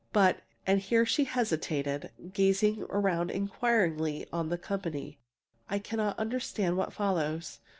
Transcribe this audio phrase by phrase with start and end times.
[0.13, 5.19] "But," and here she hesitated, gazing around inquiringly on the company,
[5.69, 7.59] "I cannot understand what follows.